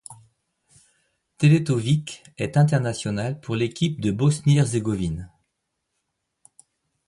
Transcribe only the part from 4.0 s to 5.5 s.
de Bosnie-Herzégovine.